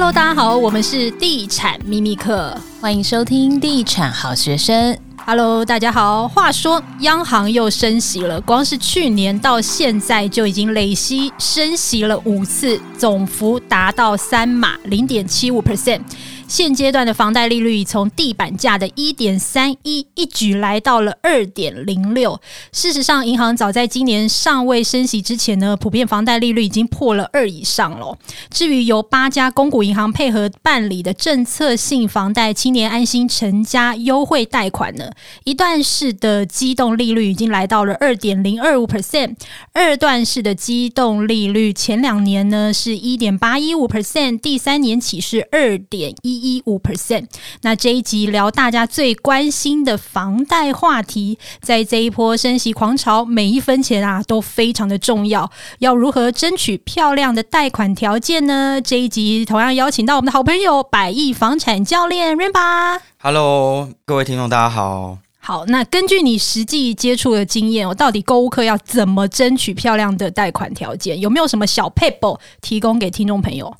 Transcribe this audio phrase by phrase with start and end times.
[0.00, 4.96] Hello，大家好，我们是地产秘密课，欢迎收听地产好学生。
[5.26, 6.28] Hello，大家好。
[6.28, 16.00] 话说，央行又升息了，光是去年到现在就已经累积升息了五次，总幅达到三码零点七五 percent。
[16.48, 22.40] 现阶段的房贷利率从地板价的一点三一一举来到了二点零六。
[22.72, 28.16] 事实上，银行早在今年尚未升息之前呢，普遍房贷利率已经破了二以上了。
[28.50, 35.10] 至于由八家公股银行配合办理的政策性房贷青年安心成家优惠贷款呢，
[35.44, 39.36] 一段式的机动利率已经来到了二点零二五 percent，
[39.74, 46.37] 二段式的机动利率前两年呢是一点八一五 percent，第三年起是二点一。
[46.38, 47.26] 一五 percent。
[47.62, 55.50] 那这一集聊大家最关心的房贷话题，在这一波升息狂潮，每一分钱啊都非常的重要。
[55.80, 58.80] 要如何争取漂亮的贷款条件呢？
[58.80, 63.00] 这一集同样邀请到我们的好朋友百亿房产教练 Rainba。
[63.20, 65.18] Hello，各位听众，大家好。
[65.40, 71.18] 好，那根据你实际接触的经验，我到底购物客要怎么争取漂亮的贷款条件？
[71.18, 73.74] 有没有什么小 paper 提供给听众朋友？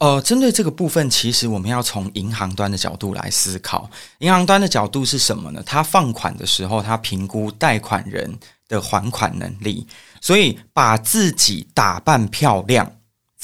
[0.00, 3.88] 呃，针对这个部分，其实我们要从银行端的角度来思考。
[4.20, 5.62] 银行端的角度是什么呢？
[5.64, 9.86] 他放款的时候，他评估贷款人的还款能力，
[10.22, 12.90] 所以把自己打扮漂亮。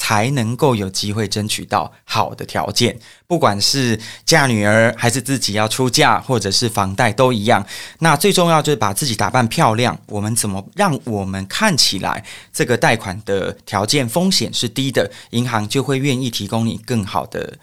[0.07, 7.65] 才能够有机会争取到好的条件，不管是嫁女儿，还是自己要出嫁，或者是房贷都一样。
[7.99, 9.99] 那最重要就是把自己打扮漂亮。
[10.07, 17.57] 我们怎么让我们看起来这个贷款的条件风险是低的，银行就会愿意提供你更好的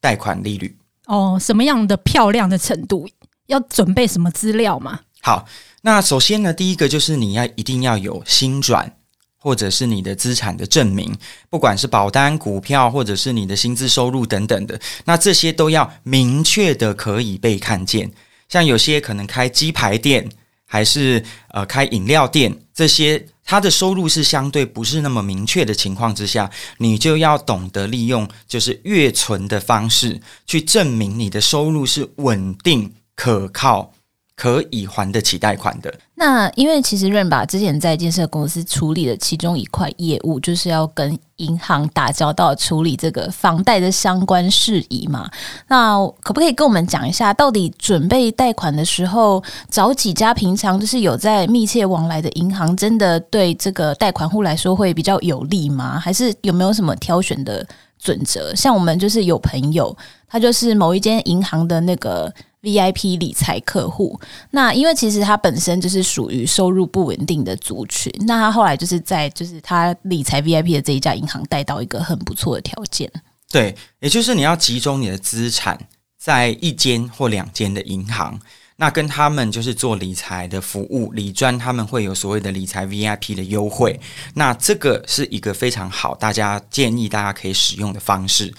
[0.00, 0.74] 贷款利率。
[1.04, 3.06] 哦，什么样的漂亮的程度？
[3.48, 5.00] 要准备什么资料吗？
[5.20, 5.46] 好，
[5.82, 8.96] 那首先呢，第一个就是你要一定要有心转。
[9.42, 11.12] 或者是你的资产的证明，
[11.50, 18.10] 不管是保单、股票，或者是你的薪资收入等等的，那这些都要明确的可以被看见。
[18.48, 20.28] 像有些可能开鸡排店，
[20.64, 26.48] 还是呃开饮料店，这些它的收入是相对不是那么明确的情况之下，
[26.78, 33.92] 你就要懂得利用就是月存的方式去证明你的收入是稳定可靠。
[34.42, 35.94] 可以还得起贷款的。
[36.16, 45.30] 那因为其实润吧之前在建设公司处理的其中一块业务，就是要跟银行打交道，处理这个房贷的相关事宜嘛。
[45.68, 56.00] 那可不可以跟我们讲一下，到底准备贷款的时候，找几家平常就是有在密切往来的银行，真的对这个贷款户来说会比较有利吗？
[56.00, 57.64] 还是有没有什么挑选的
[58.02, 58.54] 准则？
[58.54, 59.96] 像我们就是有朋友，
[60.26, 62.32] 他就是某一间银行的那个。
[62.62, 64.16] VIP 理财客户，
[64.52, 73.10] 那因为其实他本身就是属于收入不稳定的族群，那他后来就是在就是他理财 VIP 的这一家银行贷到一个很不错的条件。
[73.50, 75.76] 对，也就是你要集中你的资产
[76.16, 78.38] 在一间或两间的银行，
[78.76, 84.00] 那跟他们就是做理财的服务，理专他们会有所谓的理财 VIP 的优惠，
[84.34, 88.52] 那这个是一个非常好，大家建议大家可以使用的方式。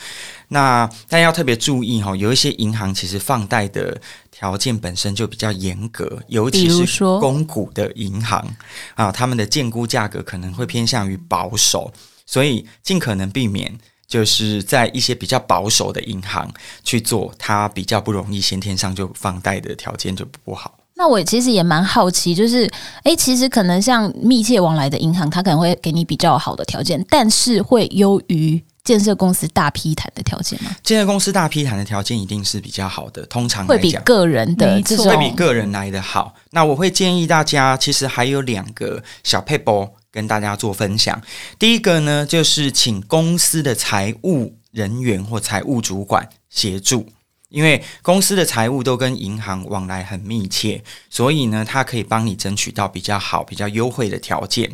[0.50, 4.00] 那但要特别注意哈，有一些银行其实放贷的
[4.32, 8.48] 条件本身就比较严格，尤其是公股的银行
[8.94, 11.92] 啊，他们的建估价格可能会偏向于保守，
[12.26, 13.76] 所以尽可能避免
[14.08, 16.52] 就是在一些比较保守的银行
[16.84, 20.80] 去做，它比较不容易先天上就放贷的条件就不好。
[20.96, 22.70] 那我其实也蛮好奇，就是
[23.04, 28.64] 诶，其实可能像密切往来的银行，它可能会给你比较好的条件，但是会优于。
[28.84, 30.70] 建设公司大批谈的条件吗？
[30.84, 36.36] 建设公司大批谈的条件一定是比较好的，通常会比个人的这种会比个人来的好。
[36.52, 41.22] 那我会建议大家，其实还有两个小撇步跟大家做分享。
[41.60, 47.10] 第一个呢，就是请公司的财务人员或财务主管协助，
[47.50, 54.72] 因为公司的财务都跟银行往来很密切，所以呢，他可以帮你争取到比较好、比较优惠的条件。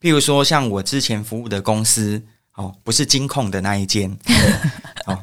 [0.00, 2.22] 譬如说，像我之前服务的公司。
[2.54, 4.14] 哦，不是金控的那一间，
[5.06, 5.18] 哦，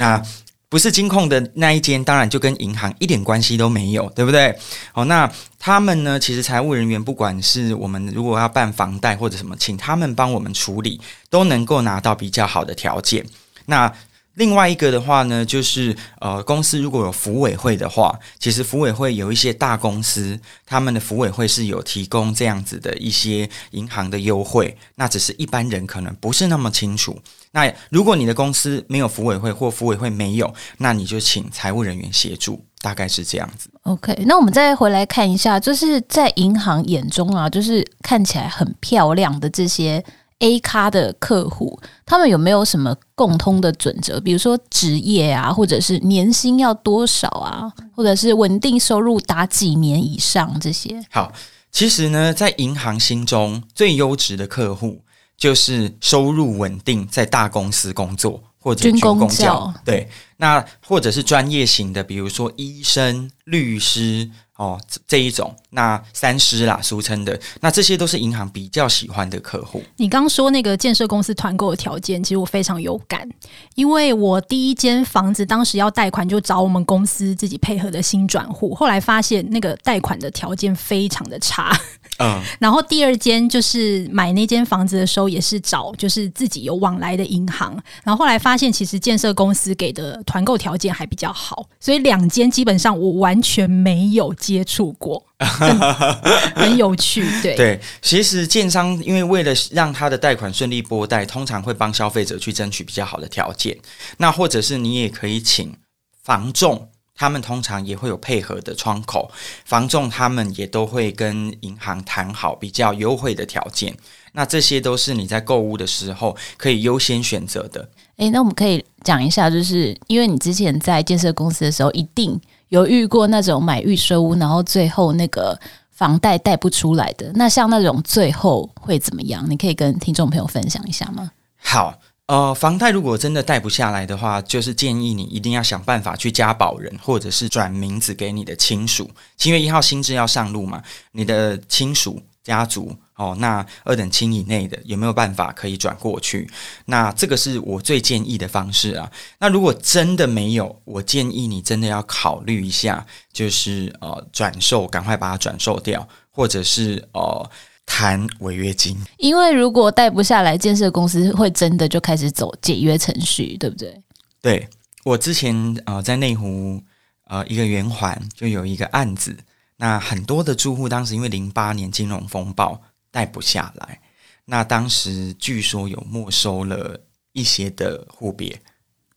[0.00, 0.22] 那
[0.70, 4.56] 不是金控的那一间，当然就跟银行一点关系都没有，对不对？
[4.94, 13.26] 哦，那他们呢，其实财务人员不管是我们如果要办房贷或者什么，请他们帮我们处理，都能够拿到比较好的条件。
[13.66, 13.92] 那
[14.34, 27.20] 另外一个的话呢，就是呃，公司如果有服委会的话，其实服委会有一些大公司，他们的服委会是有提供这样子的一些银行的优惠，那只是一般人可能不是那么清楚。
[27.52, 33.68] 那如果你的公司没有福委会或福委会没有，那你就请财务人员协助，大概是这样子。
[33.82, 40.04] OK，那我们再回来看一下，就是在银行眼中啊，就是看起来很漂亮的这些。
[40.42, 44.18] A 咖的客户，他们有没有什么共通的准则？
[44.18, 50.98] 比如说职业啊，或者是年薪要多少啊，或者是稳定收入达几年以上这些？
[51.10, 51.30] 好，
[51.70, 55.02] 其实呢，在银行心中最优质的客户
[55.40, 60.06] 就是收入稳定，在大公司工作或者军工教，对，
[60.40, 64.28] 那或者是专业型的，比如说医生、律师。
[64.56, 64.78] 哦，
[65.08, 69.82] 这一种那三师啦，俗称的，那这些都是银行比较喜欢的客户。
[69.96, 73.26] 你刚说那个建设公司团购的条件，其实我非常有感，
[73.74, 81.74] 因为我第一间房子当时要贷款，就找我们公司自己配合的新转户，后来发现那个贷款的条件非常的差。
[82.18, 87.72] 嗯， 然后第二间就是买那间房子的时候，也是找就是自己有往来的银行，
[88.04, 95.76] 然后后来发现其实建设公司给的团购条件还比较好，所以两间基本上我完全没有接触过，很，
[96.54, 97.26] 很有趣。
[97.42, 103.76] 对对，其实建商因为为了让他的贷款顺利拨贷，通常会帮消费者去争取比较好的条件，
[104.18, 105.74] 那或者是你也可以请
[106.22, 106.90] 房仲。
[107.12, 109.30] 他们通常也会有配合的窗口，
[109.66, 113.94] 房仲他们也都会跟银行谈好比较优惠的条件。
[114.32, 117.86] 那这些都是你在购物的时候可以优先选择的。
[118.20, 122.38] 诶，那我们可以讲一下，就是因为你之前在建设公司的时候，一定
[122.68, 125.58] 有遇过那种买预售屋，然后最后那个
[125.90, 127.32] 房贷贷不出来的。
[127.34, 129.44] 那像那种最后会怎么样？
[129.48, 131.30] 你可以跟听众朋友分享一下吗？
[131.56, 131.98] 好。
[132.26, 139.10] 呃，房贷如果真的贷不下来的话，就是建议你一定要想办法去加保人，或者是转名字给你的亲属。
[139.36, 140.80] 七月一号新制要上路嘛，
[141.10, 146.50] 你的亲属家族哦，那二等亲以内的有没有办法可以转过去？
[146.86, 149.12] 那这个是我最建议的方式啊。
[149.38, 157.50] 那如果真的没有，我建议你真的要考虑一下，就是呃转售，赶快把它转售掉，或者是呃。
[157.92, 164.00] 谈违约金，因为如果贷不下来，建设公司会真的就开始走解约程序，对不对？
[164.40, 164.68] 对，
[165.02, 166.80] 我之前呃在内湖
[167.24, 169.36] 呃一个圆环就有一个案子，
[169.76, 174.00] 那很多的住户当时因为零八年金融风暴贷不下来，
[174.44, 177.00] 那当时据说有没收了
[177.32, 178.60] 一些的户别。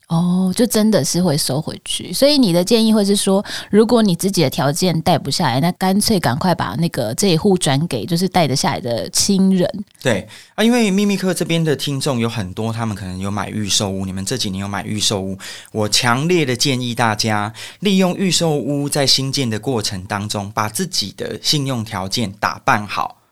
[0.08, 9.66] 哦，就真的是会收回去，所以你的建议会是说，如果你自己的条件带不下来，那干脆赶快把那个这一户转给就是带得下来的亲人。
[10.02, 10.28] 对。
[10.54, 15.38] 啊，因为秘密客这边的听众有很多，他们可能有买预售屋，你们这几年有买预售屋，
[15.72, 23.22] 我强烈的建议大家利用预售屋在新建的过程当中，把自己的信用条件打扮好，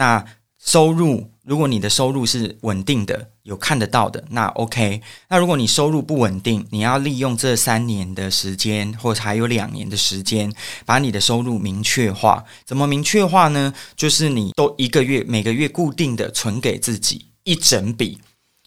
[0.00, 0.24] 那
[0.58, 1.30] 收入。
[1.42, 5.02] 如果你的收入是稳定的，有看得到的，那 OK。
[5.28, 10.52] 那如果你收入不稳定，你要利用这三年的时间，或者还有两年的时间，
[10.86, 12.44] 把你的收入明确化。
[12.64, 13.74] 怎么明确化呢？
[13.96, 18.18] 就是你都一个月每个月固定的存给自己一整笔，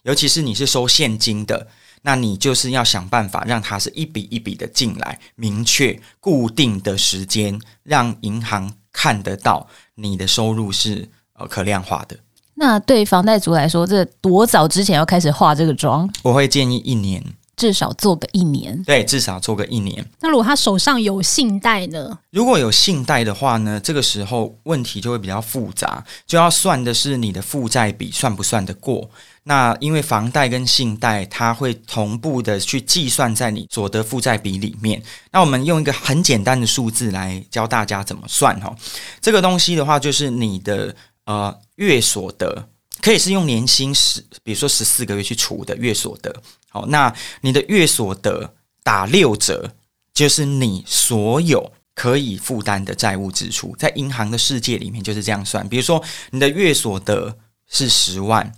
[0.04, 1.68] 尤其是你是收现金的，
[2.02, 11.08] 那你就是要想办法让它是一笔一笔的进来，明确固定的时间，让银行看得到你的收入是
[11.38, 12.18] 呃可量化的。
[12.56, 16.08] 那对房贷族来说，这多早之前要开始化这个妆？
[16.22, 17.22] 我会建议一年，
[17.58, 18.82] 至少做个一年。
[18.84, 20.06] 对，至少做个一年。
[20.22, 22.16] 那如果他手上有信贷呢？
[22.30, 29.10] 如果有信贷的话呢，这个时候问题就会比较复杂，就要算的是你的负债比算不算得过。
[29.46, 35.02] 那因为房贷跟信贷，它会同步的去计算在你所得负债比里面。
[35.32, 38.74] 那我们用一个很简单的数字来教大家怎么算哈。
[39.20, 40.96] 这个东西的话，就是你的。
[41.25, 42.68] 呃，月所得
[43.01, 46.36] 可以是用年薪十，比如说十四个月去除的月所得。
[46.70, 48.53] 好，那你的月所得
[48.84, 49.74] 打六折，
[50.13, 53.74] 就是你所有可以负担的债务支出。
[53.77, 55.68] 在银行的世界里面就是这样算。
[55.70, 57.38] 比如说你的月所得
[57.70, 58.53] 是十万，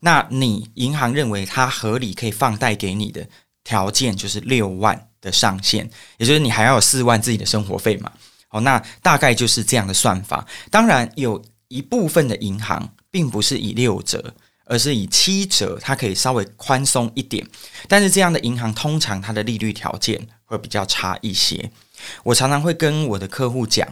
[0.00, 3.28] 那你银行认为它合理可以放贷给你的
[3.62, 8.10] 条件就是六万的上限，也就是你还要有四万自己的生活费嘛。
[8.48, 10.46] 好，那大概就是这样的算法。
[10.70, 11.44] 当然有。
[11.68, 17.46] 一部分的银行并不是以六折，而是以七折，它可以稍微宽松一点。
[17.88, 21.70] 但是这样的银行通常它的利率条件会比较差一些。
[22.24, 23.88] 我常常会跟我的客户讲，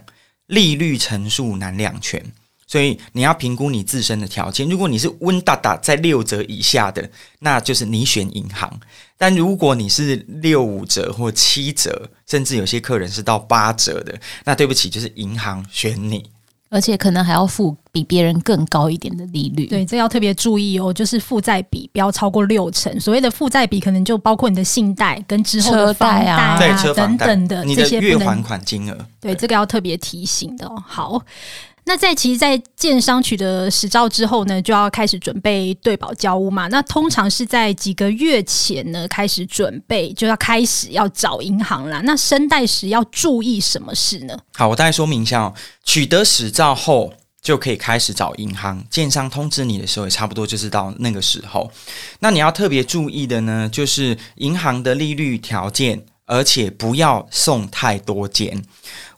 [0.46, 2.22] 利率乘数难两全，
[2.66, 4.68] 所以你要评估你自身的条件。
[4.68, 8.70] 如果你是温大大在六折以下的，那就是你选银行；
[9.16, 16.30] 但如果你是六五折或七折，甚至有些客人是到八折的，那对不起，就是银行选你。
[16.74, 20.92] 而且可能还要付比别人更高一点的利率，对，这要特别注意哦。
[20.92, 29.06] 就是负债比不要超过六成，所谓的负债比可能就包括你的信贷跟之后的房贷啊，对，车房贷等等的这些月还款金额。
[29.20, 30.82] 对，这个要特别提醒的哦。
[30.84, 31.22] 好，
[31.86, 36.66] 那在其实，在建商取得实照之后呢，就要开始准备对保交屋嘛。
[36.68, 42.00] 那通常是在几个月前呢开始准备，就要开始要找银行啦。
[42.04, 44.34] 那申贷时要注意什么事呢？
[44.54, 45.54] 好，我大概说明一下哦。
[45.84, 47.12] 取得实照后
[47.42, 51.70] 就可以开始找银行，建商通知你的时候也差不多就是到那个时候。
[52.20, 56.06] 那你要特别注意的呢，就是银行的利率条件。
[56.26, 58.64] 而且不要送太多间，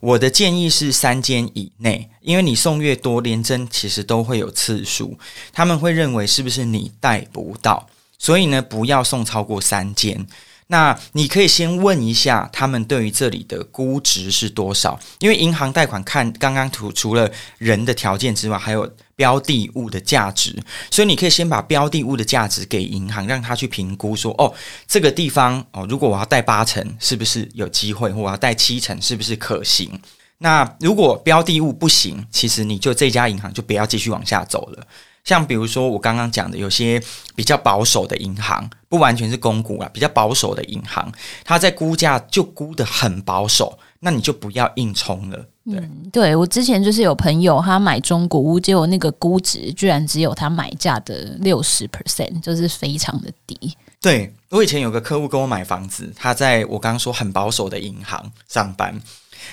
[0.01, 5.19] 我的建议是三间以内，因为你送越多，连针其实都会有次数，
[5.53, 7.87] 他们会认为是不是你贷不到，
[8.19, 10.27] 所以呢，不要送超过三间。
[10.69, 20.55] 那你可以先问一下他们对于这里的估值是多少，因为银行贷款看刚刚除除了人的条件之外，还有标的物的价值，
[20.91, 24.55] 所以你可以先把标的物的价值给银行，让他去评估说，哦，
[24.87, 29.99] 这个地方哦，如果我要贷八成，是不是有机会，或我要贷七成，是不是可行？
[30.39, 34.87] 那如果标的物不行，其实你就这家银行就不要继续往下走了。
[35.25, 37.03] 像比如说我刚刚讲的，有些
[37.35, 41.11] 比较保守的银行，不完全是公股啊，比较保守的银行，
[41.43, 45.47] 它在估价就估得很保守，那你就不要硬冲了。
[45.69, 53.77] 对，嗯、对我之前就是有朋友他买中古屋，结果那个估值居然只有他买价的六十 percent，就是非常的低。
[54.01, 59.01] 对，我以前有个客户跟我买房子，他在我刚刚说很保守的银行上班。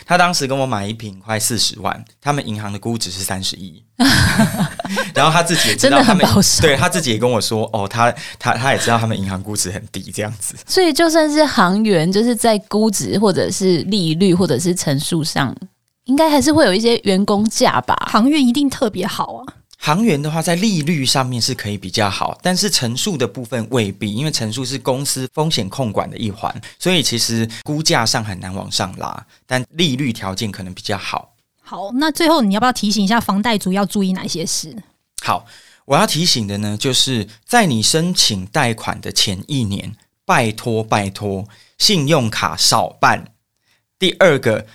[0.05, 3.83] 他当时跟我买一平快四十万，他们银行的估值是三十亿，
[5.13, 6.25] 然后他自己也知道他们，
[6.61, 15.55] 对他自己也跟我说，哦，他他他也知道他们银行估值很低这样子，所以就算是行员，就是在估值或者是利率或者是层数上，
[16.05, 17.95] 应该还是会有一些员工价吧？
[18.11, 19.53] 行员一定特别好啊。
[19.77, 31.33] 行员的话，在利率上面是可以比较好，但是陈数的部分未必，因为陈数是公司风险控管的一环，所以其实估价上很难往上拉，但利率条件可能比较好。
[31.61, 34.73] 好，那最后你要不要提醒一下房贷族要注意哪些事？
[35.21, 35.45] 好，
[35.83, 39.93] 我要提醒的呢，就是在你申请贷款的前一年，
[40.25, 41.45] 拜托拜托，
[41.77, 43.33] 信用卡少办。
[43.99, 44.65] 第二个，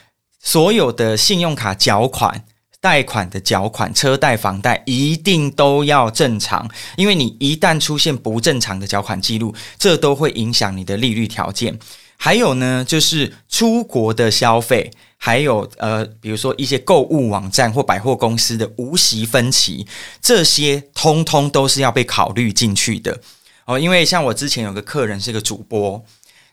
[0.42, 2.44] 所有的信用卡缴款。
[2.80, 11.76] 贷款的缴款、车贷、房贷一定都要正常，因为你一旦出现不正常的缴款记录，这都会影响你的利率条件。
[12.16, 19.84] 还有呢，就是出国的消费，还有呃，比如说一些购物网站或百货公司的无息分期，
[20.22, 23.20] 这些通通都是要被考虑进去的
[23.66, 23.76] 哦。
[23.76, 26.00] 因为像我之前有个客人是个主播，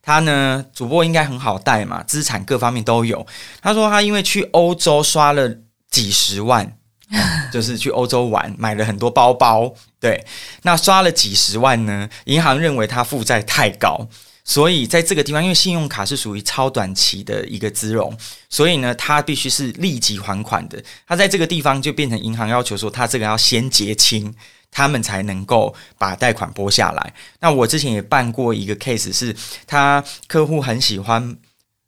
[0.06, 3.28] 他呢，主播应该很好带嘛，资产各方面都有。
[3.62, 5.58] 他说他因为去欧洲刷了。
[5.92, 6.78] 几十万，
[7.54, 9.74] 就是去欧洲玩，买了很多包包。
[9.98, 10.26] 对，
[10.64, 12.10] 那刷了几十万呢？
[12.26, 14.06] 银行认为他负债太高，
[14.44, 18.14] 所以在这个地方，因为信用卡是属于超短期的一个资融，
[18.50, 20.84] 所以呢，他必须是立即还款的。
[21.08, 24.36] 他在这个地方就变成银行要求说，他这个要先结清，
[24.76, 27.14] 他们才能够把贷款拨下来。
[27.40, 29.34] 那我之前也办过一个 case，是
[29.66, 31.38] 他客户很喜欢。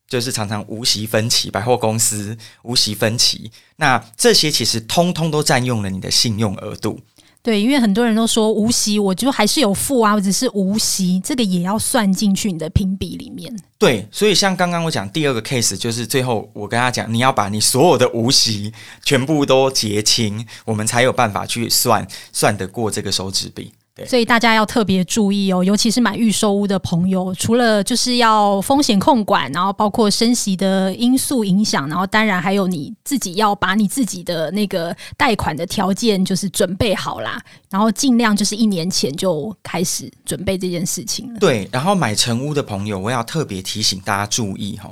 [0.10, 6.98] 就是常常无息分期，百货公司无息分期，那这些其实通通都占用了你的信用额度。
[7.42, 13.56] 对，因为很多人都说无息，我就还是有付啊，我只是无息，这个也要算进去你的评比里面。
[13.78, 23.72] 对，所以像刚刚我讲第二个 case，就是最后我跟他讲，你要把你所有的无息全部都结清，我们才有办法去算算得过这个收支比。
[24.06, 41.40] 所以大家要特别注意哦，尤其是买预售屋的朋友，除了就是要风险控管，然后包括升息的因素影响，然后当然还有你自己要把你自己的那个贷款的条件就是准备好啦，然后尽量就是一年前就开始准备这件事情了。
[41.40, 44.92] 对，然后买成屋的朋友，我要特别提醒大家注意哈，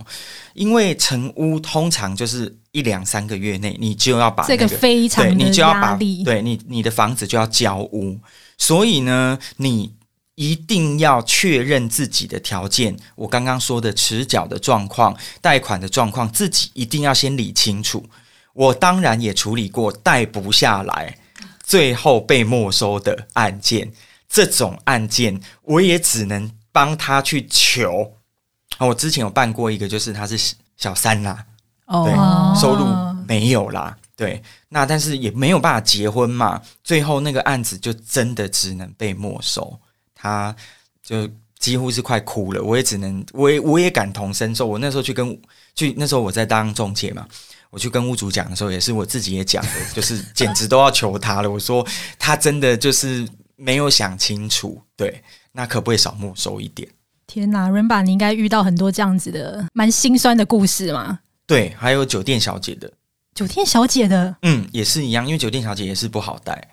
[0.54, 8.18] 因为成屋通常就是一两三个月内，你就要把、那个、这个非常你就要把对你你的房子就要交屋。
[8.58, 9.96] 所以呢，你
[10.36, 12.98] 一定要确认自己的条件。
[13.16, 18.06] 我刚刚说的持缴的状况、贷款的状况，自己一定要先理清楚。
[18.54, 21.18] 我当然也处理过贷不下来，
[21.64, 23.92] 最后被没收的案件。
[24.28, 28.14] 这种案件，我也只能帮他去求。
[28.80, 31.46] 我之前有办过一个，就是他是小三啦，
[31.88, 32.14] 对，
[32.60, 32.86] 收入
[33.28, 33.96] 没有啦。
[34.16, 39.78] 对，那但是也没有办法结婚嘛，最后那个案子就真的只能被没收，
[40.14, 40.56] 他
[41.04, 41.30] 就
[41.60, 45.38] 几乎是快哭了，我也只能，我也我也感同身受，我那时候去跟
[45.76, 47.28] 去那时候我在当中介嘛，
[47.70, 51.86] 我去跟屋主讲的时候，也是我自己也讲的，就是简直都要求他了，我说
[52.18, 56.88] 他真的就是没有想清楚，对，那可不可以少没收一点？
[57.28, 61.20] 天哪，Rainba，你应该遇到很多这样子的蛮心酸的故事嘛？
[61.46, 62.90] 对，还有酒店小姐的。
[63.36, 66.70] 酒店小姐的，嗯，也是一样，因为酒店小姐也是不好带。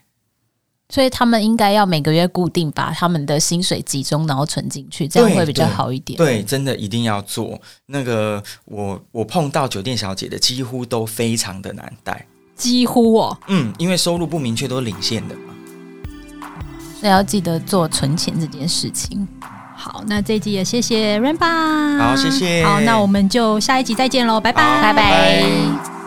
[0.89, 6.17] 所以他们应该要每个月固定把他们的薪水集中，然后存进去，这样会比较好一点。
[6.17, 7.61] 对，对，真的一定要做。
[7.87, 12.25] 那个我我碰到酒店小姐的，几乎都非常的难带。
[12.55, 15.55] 几乎哦，嗯，因为收入不明确，都是领现的嘛。
[17.01, 19.27] 所以要记得做存钱这件事情。
[19.75, 21.99] 好，那这一集也谢谢 Rainba。
[21.99, 22.65] 好，谢谢。
[22.65, 26.02] 好，那我们就下一集再见喽，拜拜，拜拜。